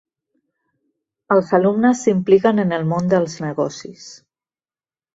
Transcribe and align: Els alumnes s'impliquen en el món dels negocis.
Els 1.35 1.53
alumnes 1.59 2.03
s'impliquen 2.07 2.65
en 2.67 2.77
el 2.81 2.91
món 2.95 3.15
dels 3.15 3.39
negocis. 3.49 4.11